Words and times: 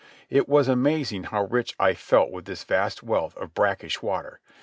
It 0.31 0.49
was 0.49 0.67
amazing 0.67 1.25
how 1.25 1.43
rich 1.43 1.75
I 1.79 1.93
felt 1.93 2.31
with 2.31 2.45
this 2.45 2.63
vast 2.63 3.03
wealth 3.03 3.37
of 3.37 3.53
brackish 3.53 4.01
water. 4.01 4.39